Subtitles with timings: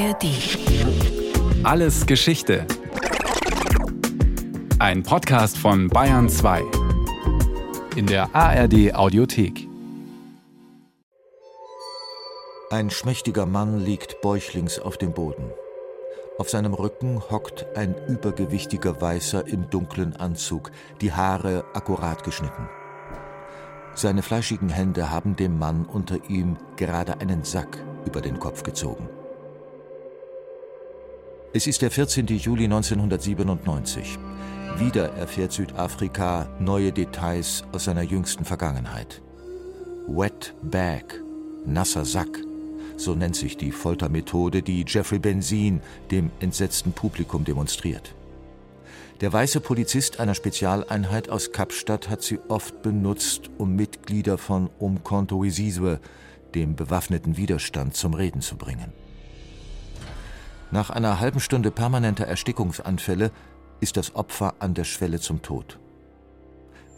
[0.00, 0.24] ARD.
[1.62, 2.66] Alles Geschichte.
[4.78, 6.62] Ein Podcast von Bayern 2.
[7.96, 9.68] In der ARD Audiothek.
[12.70, 15.50] Ein schmächtiger Mann liegt bäuchlings auf dem Boden.
[16.38, 20.70] Auf seinem Rücken hockt ein übergewichtiger Weißer im dunklen Anzug,
[21.02, 22.70] die Haare akkurat geschnitten.
[23.94, 29.10] Seine fleischigen Hände haben dem Mann unter ihm gerade einen Sack über den Kopf gezogen.
[31.52, 32.28] Es ist der 14.
[32.28, 34.20] Juli 1997.
[34.78, 39.20] Wieder erfährt Südafrika neue Details aus seiner jüngsten Vergangenheit.
[40.06, 41.20] Wet Bag,
[41.66, 42.38] nasser Sack,
[42.96, 45.80] so nennt sich die Foltermethode, die Jeffrey Benzin
[46.12, 48.14] dem entsetzten Publikum demonstriert.
[49.20, 55.42] Der weiße Polizist einer Spezialeinheit aus Kapstadt hat sie oft benutzt, um Mitglieder von Umkhonto
[55.42, 55.98] Wesizwe,
[56.54, 58.92] dem bewaffneten Widerstand, zum Reden zu bringen.
[60.70, 63.32] Nach einer halben Stunde permanenter Erstickungsanfälle
[63.80, 65.78] ist das Opfer an der Schwelle zum Tod.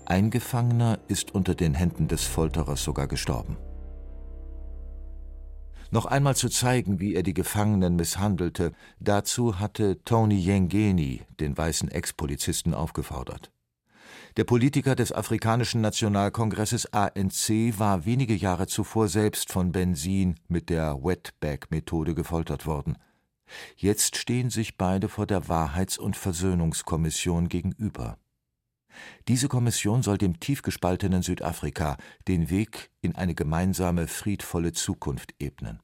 [0.05, 3.57] Ein Gefangener ist unter den Händen des Folterers sogar gestorben
[5.93, 11.91] noch einmal zu zeigen, wie er die Gefangenen misshandelte, dazu hatte Tony Yengeni den weißen
[11.91, 13.53] Ex-Polizisten aufgefordert.
[14.39, 21.05] Der Politiker des Afrikanischen Nationalkongresses ANC war wenige Jahre zuvor selbst von Benzin mit der
[21.05, 22.97] Wetback-Methode gefoltert worden.
[23.77, 28.19] Jetzt stehen sich beide vor der Wahrheits- und Versöhnungskommission gegenüber.
[29.29, 31.97] Diese Kommission soll dem tief gespaltenen Südafrika
[32.29, 35.81] den Weg in eine gemeinsame friedvolle Zukunft ebnen.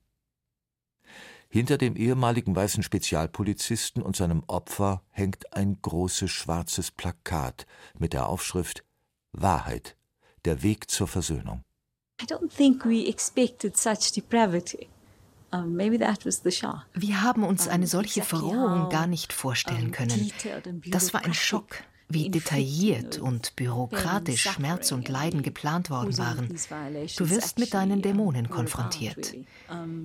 [1.50, 7.66] Hinter dem ehemaligen weißen Spezialpolizisten und seinem Opfer hängt ein großes schwarzes Plakat
[7.98, 8.84] mit der Aufschrift
[9.32, 9.96] Wahrheit,
[10.44, 11.62] der Weg zur Versöhnung.
[12.20, 14.88] I don't think we expected such depravity.
[15.50, 20.30] Wir haben uns eine solche Verrohung gar nicht vorstellen können.
[20.86, 26.48] Das war ein Schock wie detailliert und bürokratisch Schmerz und Leiden geplant worden waren.
[27.16, 29.34] Du wirst mit deinen Dämonen konfrontiert.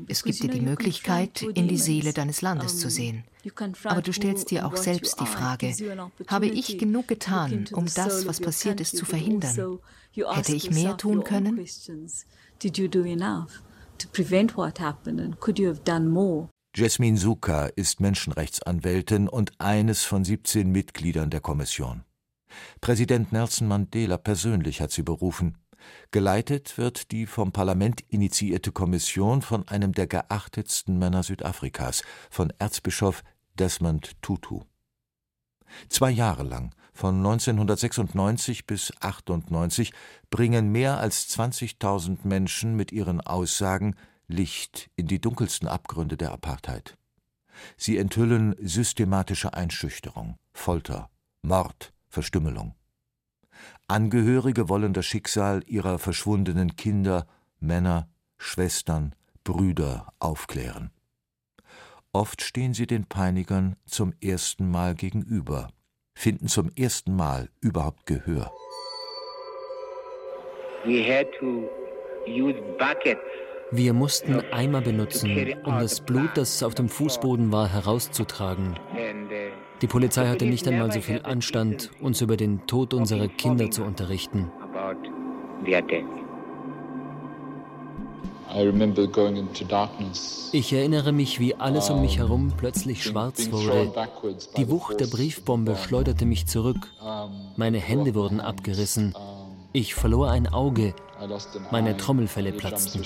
[0.07, 3.23] Es gibt dir die Möglichkeit, in die Seele deines Landes zu sehen.
[3.85, 5.73] Aber du stellst dir auch selbst die Frage,
[6.27, 9.79] habe ich genug getan, um das, was passiert ist, zu verhindern?
[10.13, 11.65] Hätte ich mehr tun können?
[12.61, 13.63] Did you do enough
[13.97, 16.49] to prevent what happened and could you have done more?
[16.75, 22.03] Jasmin Suka ist Menschenrechtsanwältin und eines von 17 Mitgliedern der Kommission.
[22.81, 25.57] Präsident Nelson Mandela persönlich hat sie berufen.
[26.11, 33.23] Geleitet wird die vom Parlament initiierte Kommission von einem der geachtetsten Männer Südafrikas, von Erzbischof
[33.59, 34.61] Desmond Tutu.
[35.89, 39.93] Zwei Jahre lang, von 1996 bis 98,
[40.29, 43.95] bringen mehr als 20.000 Menschen mit ihren Aussagen
[44.27, 46.97] Licht in die dunkelsten Abgründe der Apartheid.
[47.77, 51.09] Sie enthüllen systematische Einschüchterung, Folter,
[51.41, 52.75] Mord, Verstümmelung.
[53.87, 57.27] Angehörige wollen das Schicksal ihrer verschwundenen Kinder,
[57.59, 58.07] Männer,
[58.37, 59.13] Schwestern,
[59.43, 60.91] Brüder aufklären.
[62.13, 65.69] Oft stehen sie den Peinigern zum ersten Mal gegenüber,
[66.13, 68.51] finden zum ersten Mal überhaupt Gehör.
[70.85, 71.69] We had to
[72.27, 73.21] use buckets
[73.75, 75.35] wir mussten Eimer benutzen,
[75.65, 78.75] um das Blut, das auf dem Fußboden war, herauszutragen.
[79.81, 83.83] Die Polizei hatte nicht einmal so viel Anstand, uns über den Tod unserer Kinder zu
[83.83, 84.51] unterrichten.
[90.51, 93.91] Ich erinnere mich, wie alles um mich herum plötzlich schwarz wurde.
[94.57, 96.91] Die Wucht der Briefbombe schleuderte mich zurück.
[97.55, 99.15] Meine Hände wurden abgerissen.
[99.71, 100.93] Ich verlor ein Auge.
[101.71, 103.03] Meine Trommelfelle platzten.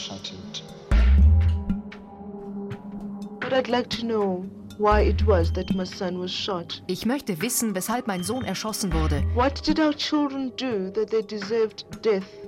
[6.88, 9.24] Ich möchte wissen, weshalb mein Sohn erschossen wurde.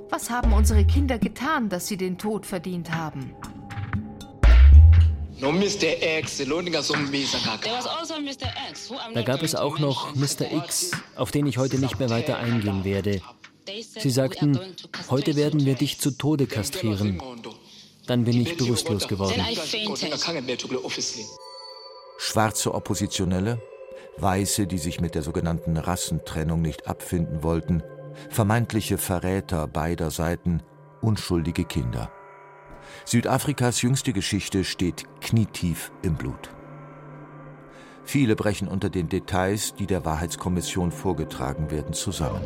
[0.09, 3.36] Was haben unsere Kinder getan, dass sie den Tod verdient haben?
[9.14, 10.52] Da gab es auch noch Mr.
[10.52, 13.22] X, auf den ich heute nicht mehr weiter eingehen werde.
[14.00, 14.59] Sie sagten,
[15.09, 17.22] heute werden wir dich zu Tode kastrieren.
[18.08, 19.41] Dann bin ich bewusstlos geworden.
[22.17, 23.61] Schwarze Oppositionelle,
[24.17, 27.84] Weiße, die sich mit der sogenannten Rassentrennung nicht abfinden wollten,
[28.30, 30.62] vermeintliche Verräter beider Seiten,
[31.02, 32.12] unschuldige Kinder.
[33.06, 36.50] Südafrikas jüngste Geschichte steht knietief im Blut.
[38.04, 42.42] Viele brechen unter den Details, die der Wahrheitskommission vorgetragen werden, zusammen.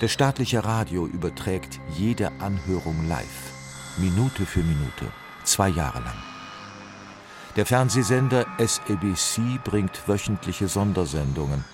[0.00, 3.52] Das staatliche Radio überträgt jede Anhörung live,
[4.00, 5.12] Minute für Minute,
[5.44, 6.16] zwei Jahre lang.
[7.56, 11.64] Der Fernsehsender SABC bringt wöchentliche Sondersendungen.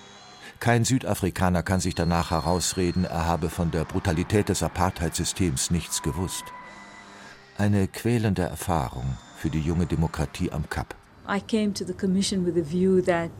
[0.59, 6.43] Kein Südafrikaner kann sich danach herausreden, er habe von der Brutalität des Apartheidsystems nichts gewusst.
[7.57, 10.95] Eine quälende Erfahrung für die junge Demokratie am Kap.
[11.29, 13.31] I came to the commission with a view that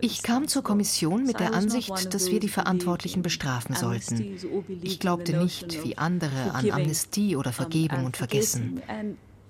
[0.00, 4.36] ich kam zur Kommission mit der Ansicht, dass wir die Verantwortlichen bestrafen sollten.
[4.82, 8.82] Ich glaubte nicht, wie andere, an Amnestie oder Vergebung und Vergessen.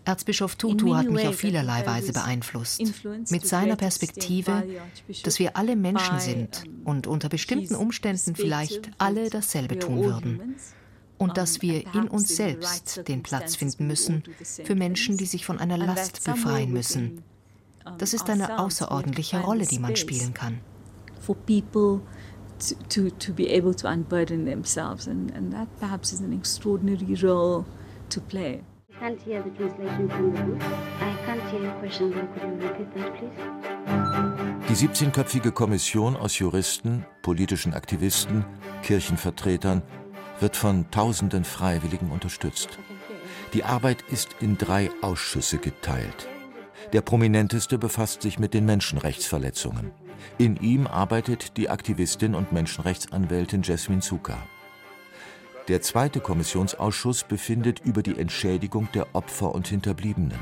[0.05, 2.82] Erzbischof Tutu hat mich auf vielerlei Weise beeinflusst.
[3.31, 4.65] Mit seiner Perspektive,
[5.23, 10.56] dass wir alle Menschen sind und unter bestimmten Umständen vielleicht alle dasselbe tun würden.
[11.19, 15.59] Und dass wir in uns selbst den Platz finden müssen für Menschen, die sich von
[15.59, 17.25] einer Last befreien müssen
[17.99, 20.61] das ist eine außerordentliche Rolle, die man spielen kann.
[21.20, 22.00] For people
[22.58, 27.14] to, to, to be able to unburden themselves and, and that perhaps is an extraordinary
[27.23, 27.64] role
[28.11, 28.62] to play.
[28.90, 30.62] I can't hear the translation from the book.
[31.00, 32.12] I can't hear your question.
[32.12, 33.69] Could you repeat that, please?
[34.69, 38.44] Die 17-köpfige Kommission aus Juristen, politischen Aktivisten,
[38.82, 39.82] Kirchenvertretern
[40.41, 42.79] wird von tausenden Freiwilligen unterstützt.
[43.55, 46.29] Die Arbeit ist in drei Ausschüsse geteilt.
[46.93, 49.90] Der prominenteste befasst sich mit den Menschenrechtsverletzungen.
[50.38, 54.38] In ihm arbeitet die Aktivistin und Menschenrechtsanwältin Jasmin Zuka.
[55.69, 60.38] Der zweite Kommissionsausschuss befindet über die Entschädigung der Opfer und Hinterbliebenen.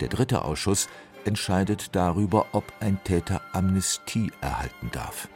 [0.00, 0.88] Der dritte Ausschuss
[1.24, 5.28] entscheidet darüber, ob ein Täter Amnestie erhalten darf.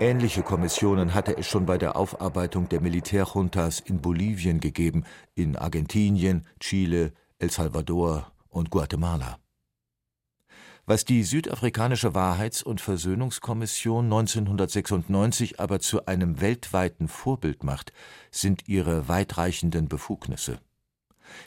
[0.00, 5.04] Ähnliche Kommissionen hatte es schon bei der Aufarbeitung der Militärjuntas in Bolivien gegeben,
[5.36, 9.38] in Argentinien, Chile, El Salvador und Guatemala.
[10.84, 17.92] Was die Südafrikanische Wahrheits- und Versöhnungskommission 1996 aber zu einem weltweiten Vorbild macht,
[18.32, 20.58] sind ihre weitreichenden Befugnisse.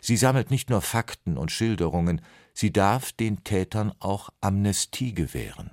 [0.02, 2.22] Sie sammelt nicht nur Fakten und Schilderungen,
[2.54, 5.72] sie darf den Tätern auch Amnestie gewähren.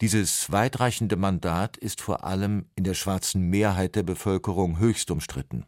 [0.00, 5.66] Dieses weitreichende Mandat ist vor allem in der schwarzen Mehrheit der Bevölkerung höchst umstritten.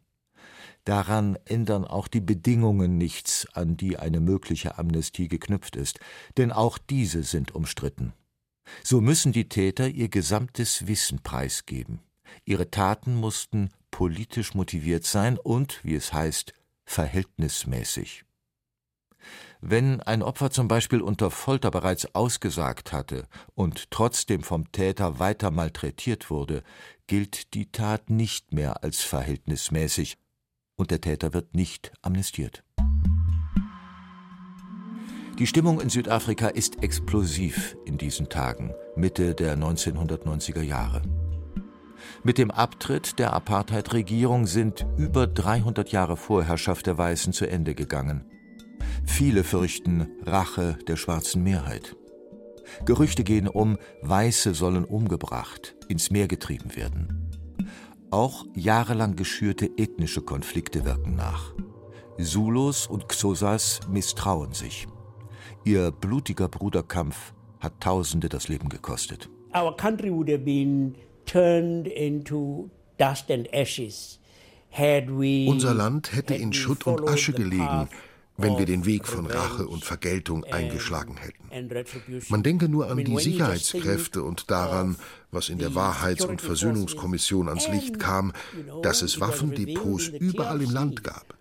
[0.85, 6.01] Daran ändern auch die Bedingungen nichts, an die eine mögliche Amnestie geknüpft ist,
[6.37, 8.15] denn auch diese sind umstritten.
[8.83, 12.01] So müssen die Täter ihr gesamtes Wissen preisgeben.
[12.45, 16.53] Ihre Taten mussten politisch motiviert sein und, wie es heißt,
[16.85, 18.25] verhältnismäßig.
[19.61, 25.53] Wenn ein Opfer zum Beispiel unter Folter bereits ausgesagt hatte und trotzdem vom Täter weiter
[25.53, 26.65] malträtiert wurde,
[27.07, 30.19] gilt die Tat nicht mehr als verhältnismäßig
[30.77, 32.65] und der Täter wird nicht amnestiert.
[35.39, 41.03] Die Stimmung in Südafrika ist explosiv in diesen Tagen, Mitte der 1990er Jahre.
[42.25, 48.25] Mit dem Abtritt der Apartheid-Regierung sind über 300 Jahre Vorherrschaft der Weißen zu Ende gegangen.
[49.05, 51.97] Viele fürchten Rache der schwarzen Mehrheit.
[52.85, 57.31] Gerüchte gehen um, Weiße sollen umgebracht, ins Meer getrieben werden.
[58.11, 61.55] Auch jahrelang geschürte ethnische Konflikte wirken nach.
[62.21, 64.87] Zulus und Xhosas misstrauen sich.
[65.65, 69.31] Ihr blutiger Bruderkampf hat Tausende das Leben gekostet.
[69.55, 70.95] Our country would have been
[71.27, 74.19] turned into dust and ashes.
[74.75, 77.89] Unser Land hätte in Schutt und Asche gelegen,
[78.39, 81.69] wenn wir den Weg von Rache und Vergeltung eingeschlagen hätten.
[82.29, 84.97] Man denke nur an die Sicherheitskräfte und daran,
[85.31, 88.33] was in der Wahrheits- und Versöhnungskommission ans Licht kam,
[88.83, 91.37] dass es Waffendepots überall im Land gab.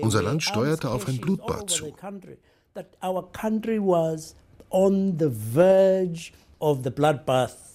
[0.00, 1.94] Unser Land steuerte auf ein Blutbad zu.
[4.72, 7.69] on the verge of the bloodbath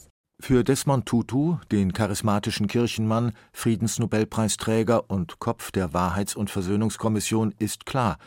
[0.46, 8.20] für Desmond Tutu, den charismatischen Kirchenmann, Friedensnobelpreisträger und Kopf der Wahrheits- und Versöhnungskommission, ist klar,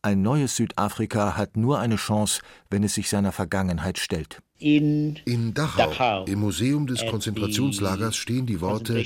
[0.00, 4.40] ein neues Südafrika hat nur eine Chance, wenn es sich seiner Vergangenheit stellt.
[4.60, 5.18] In,
[5.52, 9.04] Dachau, im Museum des Konzentrationslagers, stehen die Worte,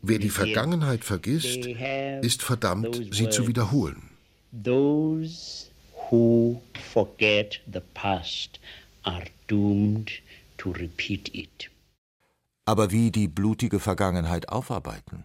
[0.00, 4.08] wer die Vergangenheit vergisst, ist verdammt, sie zu wiederholen.
[4.50, 5.66] Those
[6.08, 8.58] who forget the past
[9.02, 10.10] are doomed
[10.56, 11.68] to repeat it
[12.68, 15.24] aber wie die blutige Vergangenheit aufarbeiten?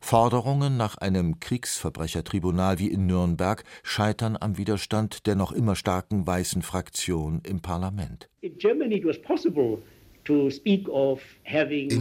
[0.00, 6.62] Forderungen nach einem Kriegsverbrechertribunal wie in Nürnberg scheitern am Widerstand der noch immer starken weißen
[6.62, 8.28] Fraktion im Parlament.
[8.40, 8.58] In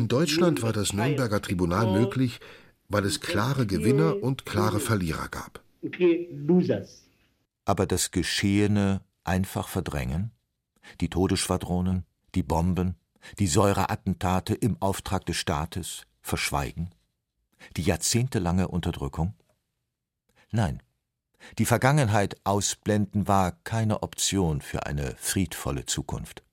[0.07, 2.39] Deutschland war das Nürnberger Tribunal möglich,
[2.89, 5.61] weil es klare Gewinner und klare Verlierer gab.
[7.65, 10.31] Aber das Geschehene einfach verdrängen?
[11.01, 12.95] Die Todesschwadronen, die Bomben,
[13.39, 16.93] die Säureattentate im Auftrag des Staates verschweigen?
[17.77, 19.33] Die jahrzehntelange Unterdrückung?
[20.51, 20.81] Nein,
[21.57, 26.43] die Vergangenheit ausblenden war keine Option für eine friedvolle Zukunft.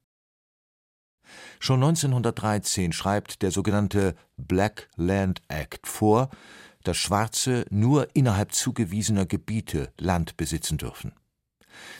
[1.61, 6.31] Schon 1913 schreibt der sogenannte Black Land Act vor,
[6.83, 11.12] dass Schwarze nur innerhalb zugewiesener Gebiete Land besitzen dürfen.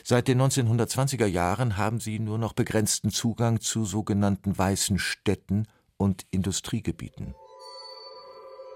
[0.03, 6.25] Seit den 1920er Jahren haben sie nur noch begrenzten Zugang zu sogenannten weißen Städten und
[6.31, 7.35] Industriegebieten.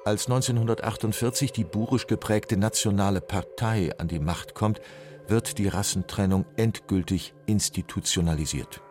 [0.06, 4.80] Als 1948 die burisch geprägte Nationale Partei an die Macht kommt,
[5.28, 8.82] wird die Rassentrennung endgültig institutionalisiert.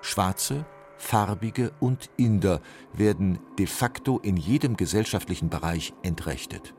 [0.00, 2.60] Schwarze, Farbige und Inder
[2.92, 6.74] werden de facto in jedem gesellschaftlichen Bereich entrechtet.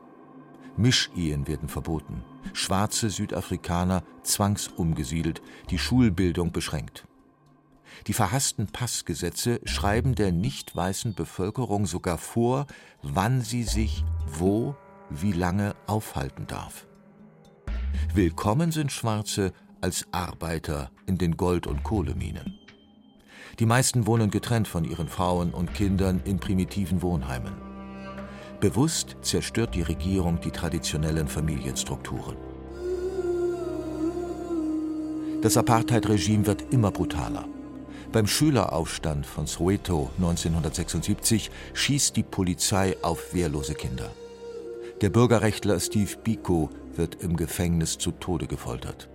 [0.76, 5.40] Mischehen werden verboten, schwarze Südafrikaner zwangsumgesiedelt,
[5.70, 7.06] die Schulbildung beschränkt.
[8.06, 12.66] Die verhassten Passgesetze schreiben der nicht weißen Bevölkerung sogar vor,
[13.02, 14.76] wann sie sich wo,
[15.10, 16.86] wie lange aufhalten darf.
[18.12, 22.58] Willkommen sind Schwarze als Arbeiter in den Gold- und Kohleminen.
[23.58, 27.73] Die meisten wohnen getrennt von ihren Frauen und Kindern in primitiven Wohnheimen.
[28.64, 32.34] Bewusst zerstört die Regierung die traditionellen Familienstrukturen.
[35.42, 37.46] Das Apartheid-Regime wird immer brutaler.
[38.10, 44.10] Beim Schüleraufstand von Soweto 1976 schießt die Polizei auf wehrlose Kinder.
[45.02, 49.10] Der Bürgerrechtler Steve Biko wird im Gefängnis zu Tode gefoltert.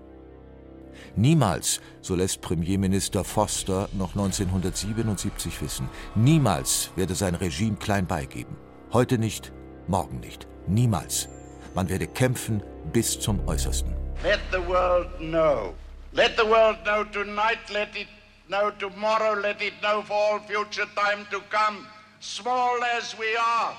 [1.16, 8.69] Niemals, so lässt Premierminister Foster noch 1977 wissen, niemals werde sein Regime klein beigeben.
[8.92, 9.52] Heute nicht,
[9.88, 11.30] morgen nicht, niemals.
[11.76, 13.94] Man werde kämpfen bis zum Äußersten.
[14.24, 15.76] Let the world know.
[16.12, 18.08] Let the world know tonight, let it
[18.48, 21.86] know tomorrow, let it know for all future time to come.
[22.20, 23.76] Small as we are,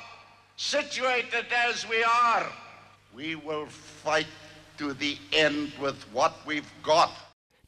[0.57, 2.47] situated as we are,
[3.12, 4.29] we will fight
[4.79, 7.11] to the end with what we've got.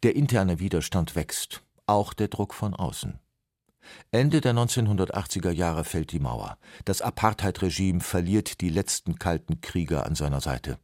[0.04, 3.18] Der interne Widerstand wächst, auch der Druck von außen.
[4.10, 6.58] Ende der 1980er Jahre fällt die Mauer.
[6.84, 10.78] Das Apartheid-Regime verliert die letzten kalten Krieger an seiner Seite.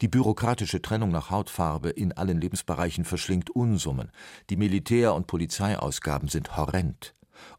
[0.00, 4.12] Die bürokratische Trennung nach Hautfarbe in allen Lebensbereichen verschlingt Unsummen.
[4.48, 7.14] Die Militär- und Polizeiausgaben sind horrend.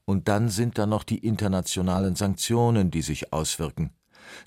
[0.06, 3.92] Und dann sind da noch die internationalen Sanktionen, die sich auswirken.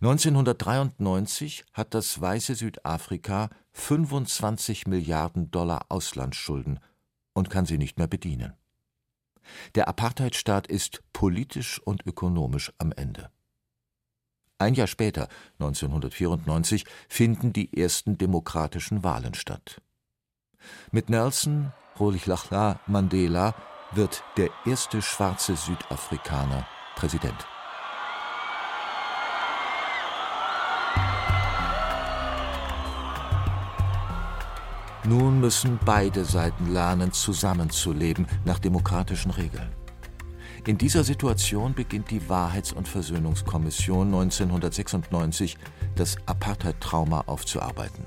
[0.01, 6.79] 1993 hat das weiße Südafrika 25 Milliarden Dollar Auslandsschulden
[7.33, 8.55] und kann sie nicht mehr bedienen.
[9.75, 13.31] Der Apartheidstaat ist politisch und ökonomisch am Ende.
[14.59, 19.81] Ein Jahr später, 1994, finden die ersten demokratischen Wahlen statt.
[20.91, 23.55] Mit Nelson Rolihlahla Mandela
[23.93, 27.47] wird der erste schwarze Südafrikaner Präsident.
[35.07, 39.69] Nun müssen beide Seiten lernen, zusammenzuleben nach demokratischen Regeln.
[40.67, 45.59] In dieser Situation beginnt die Wahrheits- und Versöhnungskommission 1996
[45.95, 48.07] das Apartheid-Trauma aufzuarbeiten.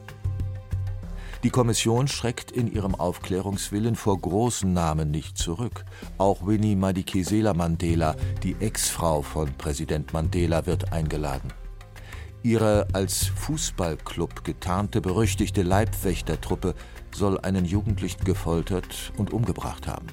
[1.43, 5.85] Die Kommission schreckt in ihrem Aufklärungswillen vor großen Namen nicht zurück.
[6.17, 11.53] Auch Winnie Madikizela Mandela, die Ex-Frau von Präsident Mandela, wird eingeladen.
[12.47, 16.75] Ihre als Fußballclub getarnte berüchtigte Leibwächtertruppe
[17.13, 20.07] soll einen Jugendlichen gefoltert und umgebracht haben.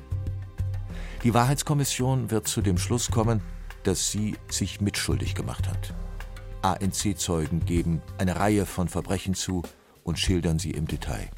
[1.23, 3.41] Die Wahrheitskommission wird zu dem Schluss kommen,
[3.85, 5.95] dass sie sich mitschuldig gemacht hat.
[6.63, 9.63] ANC-Zeugen geben eine Reihe von Verbrechen zu
[10.03, 11.31] und schildern sie im Detail.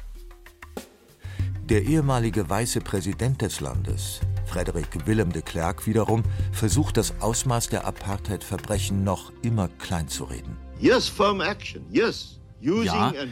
[1.69, 7.85] Der ehemalige weiße Präsident des Landes, Frederick Willem de Klerk, wiederum versucht das Ausmaß der
[7.85, 10.66] Apartheid-Verbrechen noch immer kleinzureden.
[10.79, 10.97] Ja,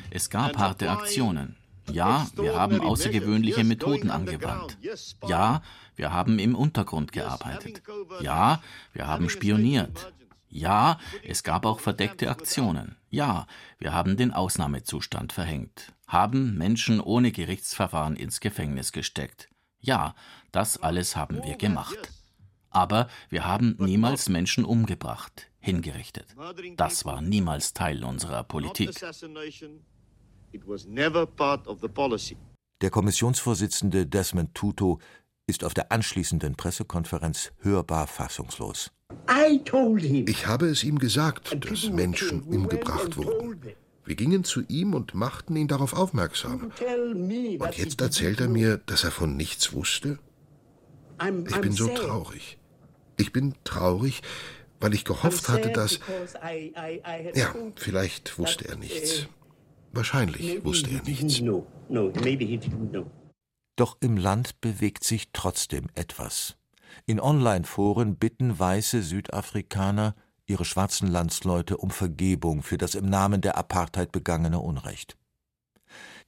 [0.09, 1.55] es gab harte Aktionen.
[1.91, 4.77] Ja, wir haben außergewöhnliche Methoden angewandt.
[5.27, 5.61] Ja,
[5.95, 7.83] wir haben im Untergrund gearbeitet.
[8.21, 8.61] Ja,
[8.93, 10.13] wir haben spioniert.
[10.49, 12.95] Ja, es gab auch verdeckte Aktionen.
[13.09, 13.45] Ja,
[13.77, 19.49] wir haben den Ausnahmezustand verhängt, haben Menschen ohne Gerichtsverfahren ins Gefängnis gesteckt.
[19.79, 20.15] Ja,
[20.51, 21.97] das alles haben wir gemacht.
[22.69, 26.27] Aber wir haben niemals Menschen umgebracht, hingerichtet.
[26.77, 28.91] Das war niemals Teil unserer Politik.
[32.81, 34.97] Der Kommissionsvorsitzende Desmond Tutu
[35.47, 38.91] ist auf der anschließenden Pressekonferenz hörbar fassungslos.
[40.27, 43.59] Ich habe es ihm gesagt, dass Menschen umgebracht wurden.
[44.05, 46.71] Wir gingen zu ihm und machten ihn darauf aufmerksam.
[46.71, 50.19] Und jetzt erzählt er mir, dass er von nichts wusste?
[51.47, 52.59] Ich bin so traurig.
[53.17, 54.21] Ich bin traurig,
[54.85, 55.99] weil ich gehofft hatte, dass...
[57.33, 59.25] Ja, vielleicht wusste er nichts.
[59.91, 61.41] Wahrscheinlich wusste er nichts.
[63.75, 66.57] Doch im Land bewegt sich trotzdem etwas.
[67.07, 70.13] In Online-Foren bitten weiße Südafrikaner
[70.45, 75.17] ihre schwarzen Landsleute um Vergebung für das im Namen der Apartheid begangene Unrecht.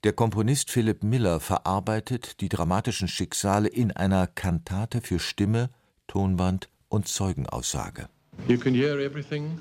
[0.03, 5.69] Der Komponist Philip Miller verarbeitet die dramatischen Schicksale in einer Kantate für Stimme,
[6.07, 8.09] Tonband und Zeugenaussage.
[8.47, 9.59] You can hear everything.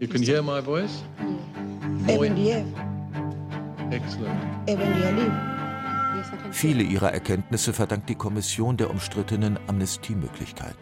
[0.00, 1.04] You can hear my voice.
[3.90, 4.54] Excellent.
[6.50, 10.76] Viele ihrer Erkenntnisse verdankt die Kommission der umstrittenen Amnestiemöglichkeit.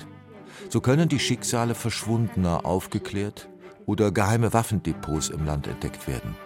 [0.68, 3.48] So können die Schicksale Verschwundener aufgeklärt
[3.86, 6.36] oder geheime Waffendepots im Land entdeckt werden.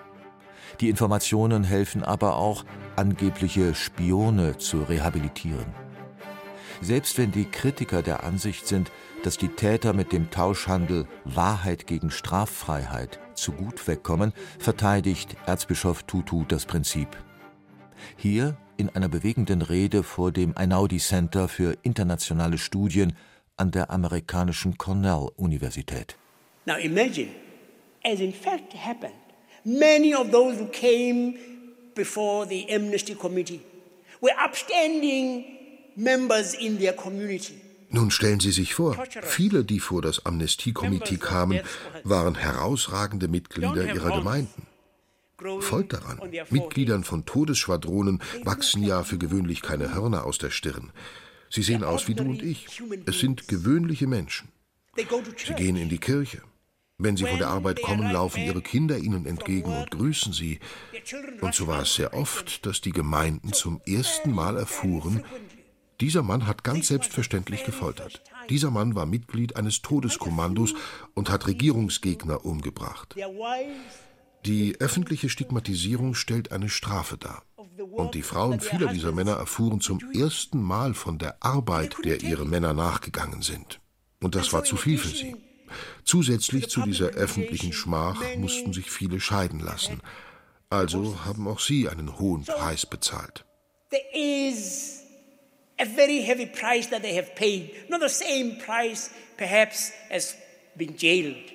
[0.81, 2.65] Die Informationen helfen aber auch,
[2.97, 5.86] angebliche Spione zu rehabilitieren.
[6.81, 8.93] Selbst wenn die Kritiker der Ansicht sind,
[9.23, 16.45] dass die Täter mit dem Tauschhandel Wahrheit gegen Straffreiheit zu gut wegkommen, verteidigt Erzbischof Tutu
[16.47, 17.09] das Prinzip.
[18.17, 23.15] Hier in einer bewegenden Rede vor dem Einaudi Center für internationale Studien
[23.57, 26.17] an der amerikanischen Cornell-Universität.
[26.67, 27.31] Now imagine,
[28.05, 29.15] as in fact happened,
[29.65, 31.35] many of those who came
[31.95, 33.61] before the Amnesty Committee
[34.21, 35.45] were upstanding
[35.97, 37.61] members in their community.
[37.91, 41.61] Nun stellen Sie sich vor, viele, die vor das Amnestiekomitee kamen,
[42.05, 44.67] waren herausragende Mitglieder ihrer Gemeinden.
[45.61, 50.93] Folterern, Mitgliedern von Todesschwadronen wachsen ja für gewöhnlich keine Hörner aus der Stirn.
[51.51, 52.67] Sie sehen aus wie du und ich.
[53.07, 54.49] Es sind gewöhnliche Menschen.
[54.97, 56.43] Sie gehen in die Kirche.
[56.99, 60.61] Wenn sie von der Arbeit kommen, laufen ihre Kinder ihnen entgegen und grüßen sie.
[61.43, 65.23] Und so war es sehr oft, dass die Gemeinden zum ersten Mal erfuhren,
[66.01, 68.23] dieser Mann hat ganz selbstverständlich gefoltert.
[68.51, 70.75] Dieser Mann war Mitglied eines Todeskommandos
[71.15, 73.17] und hat Regierungsgegner umgebracht.
[74.45, 77.43] Die öffentliche Stigmatisierung stellt eine Strafe dar.
[77.79, 82.47] Und die Frauen vieler dieser Männer erfuhren zum ersten Mal von der Arbeit, der ihre
[82.47, 83.81] Männer nachgegangen sind.
[84.21, 85.37] Und das war zu viel für sie.
[86.05, 90.01] Zusätzlich zu dieser öffentlichen Schmach mussten sich viele scheiden lassen.
[90.71, 93.45] Also haben auch sie einen hohen Preis bezahlt.
[93.91, 95.06] There is
[95.79, 100.37] a very heavy price that they have paid, not the same price perhaps as
[100.77, 101.53] being jailed.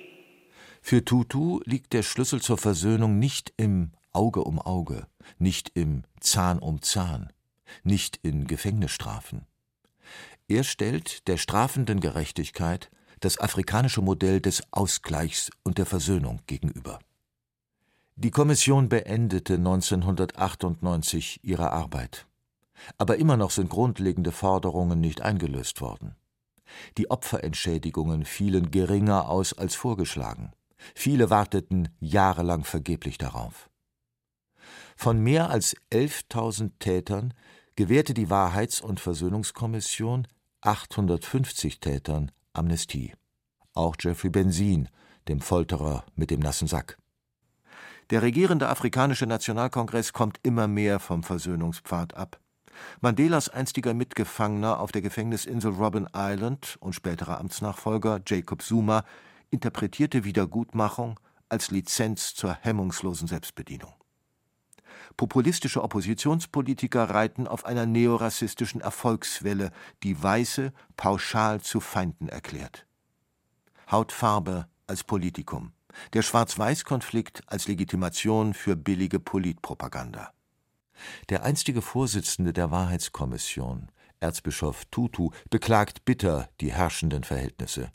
[0.80, 5.06] Für Tutu liegt der Schlüssel zur Versöhnung nicht im Auge um Auge,
[5.38, 7.32] nicht im Zahn um Zahn,
[7.84, 9.46] nicht in Gefängnisstrafen.
[10.48, 16.98] Er stellt der strafenden Gerechtigkeit das afrikanische Modell des Ausgleichs und der Versöhnung gegenüber.
[18.16, 22.26] Die Kommission beendete 1998 ihre Arbeit.
[22.98, 26.16] Aber immer noch sind grundlegende Forderungen nicht eingelöst worden.
[26.98, 30.52] Die Opferentschädigungen fielen geringer aus als vorgeschlagen.
[30.94, 33.70] Viele warteten jahrelang vergeblich darauf.
[34.96, 37.34] Von mehr als 11.000 Tätern
[37.76, 40.26] gewährte die Wahrheits- und Versöhnungskommission
[40.60, 43.14] 850 Tätern Amnestie.
[43.74, 44.88] Auch Jeffrey Benzin,
[45.28, 46.98] dem Folterer mit dem nassen Sack.
[48.10, 52.41] Der regierende afrikanische Nationalkongress kommt immer mehr vom Versöhnungspfad ab.
[53.00, 59.04] Mandelas einstiger Mitgefangener auf der Gefängnisinsel Robben Island und späterer Amtsnachfolger Jacob Zuma
[59.50, 63.92] interpretierte Wiedergutmachung als Lizenz zur hemmungslosen Selbstbedienung.
[65.16, 69.70] Populistische Oppositionspolitiker reiten auf einer neorassistischen Erfolgswelle,
[70.02, 72.86] die Weiße pauschal zu Feinden erklärt.
[73.90, 75.72] Hautfarbe als Politikum,
[76.14, 80.32] der Schwarz-Weiß-Konflikt als Legitimation für billige Politpropaganda.
[81.28, 87.90] Der einstige Vorsitzende der Wahrheitskommission, Erzbischof Tutu, beklagt bitter die herrschenden Verhältnisse.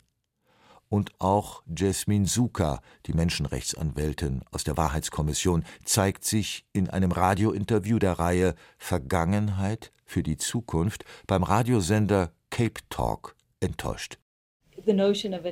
[0.90, 8.18] Und auch Jasmin Suka, die Menschenrechtsanwältin aus der Wahrheitskommission, zeigt sich in einem Radiointerview der
[8.18, 14.18] Reihe Vergangenheit für die Zukunft beim Radiosender Cape Talk enttäuscht.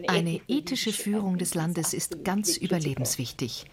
[0.08, 3.66] Eine ethische Führung des Landes ist ganz überlebenswichtig.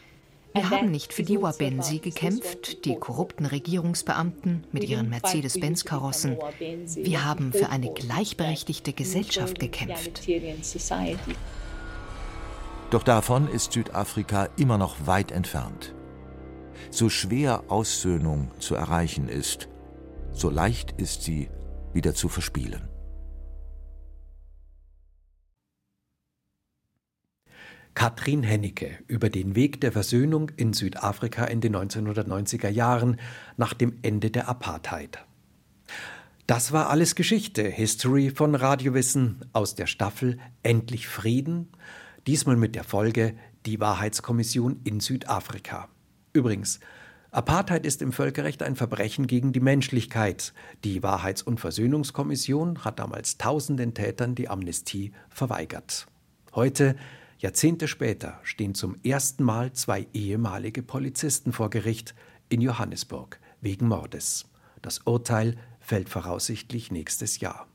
[0.53, 6.37] Wir haben nicht für die Wabensi gekämpft, die korrupten Regierungsbeamten mit ihren Mercedes-Benz-Karossen.
[6.95, 10.21] Wir haben für eine gleichberechtigte Gesellschaft gekämpft.
[12.91, 15.95] Doch davon ist Südafrika immer noch weit entfernt.
[16.91, 19.67] So schwer Aussöhnung zu erreichen ist,
[20.31, 21.49] so leicht ist sie
[21.93, 22.92] wieder zu verspielen.
[27.95, 33.19] Katrin Hennecke über den Weg der Versöhnung in Südafrika in den 1990er Jahren
[33.57, 35.19] nach dem Ende der Apartheid.
[36.47, 41.69] Das war alles Geschichte, History von Radiowissen aus der Staffel Endlich Frieden,
[42.27, 45.87] diesmal mit der Folge Die Wahrheitskommission in Südafrika.
[46.33, 46.79] Übrigens,
[47.31, 50.53] Apartheid ist im Völkerrecht ein Verbrechen gegen die Menschlichkeit.
[50.83, 56.07] Die Wahrheits- und Versöhnungskommission hat damals tausenden Tätern die Amnestie verweigert.
[56.53, 56.95] Heute,
[57.43, 62.15] Jahrzehnte später, stehen zum ersten Mal zwei ehemalige Polizisten vor Gericht
[62.47, 64.45] in Johannesburg wegen Mordes.
[64.81, 67.67] Das Urteil fällt voraussichtlich nächstes Jahr.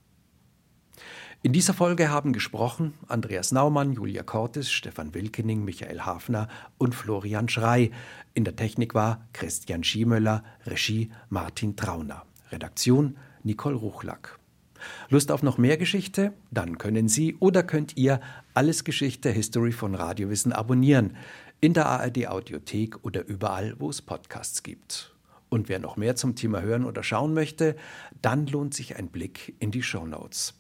[1.43, 7.51] In dieser Folge haben gesprochen Andreas Naumann, Julia Cortes, Stefan Wilkening, Michael Hafner und Florian
[7.51, 7.91] Schrei.
[8.33, 12.25] In der Technik war Christian Schiemöller, Regie Martin Trauner.
[12.51, 14.38] Redaktion Nicole Ruchlack.
[15.09, 16.33] Lust auf noch mehr Geschichte?
[16.51, 18.21] Dann können Sie oder könnt ihr
[18.55, 21.17] alles Geschichte History von Radiowissen abonnieren.
[21.61, 25.15] In der ARD Audiothek oder überall, wo es Podcasts gibt.
[25.49, 27.77] Und wer noch mehr zum Thema hören oder schauen möchte,
[28.21, 30.58] dann lohnt sich ein Blick in die Show Notes.